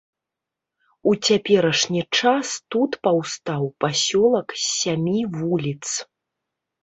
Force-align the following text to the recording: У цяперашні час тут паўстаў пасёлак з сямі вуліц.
У 1.09 1.11
цяперашні 1.27 2.01
час 2.19 2.47
тут 2.75 2.91
паўстаў 3.07 3.63
пасёлак 3.85 4.47
з 4.61 4.65
сямі 4.79 5.17
вуліц. 5.37 5.85